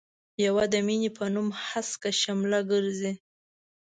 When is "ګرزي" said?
2.69-3.13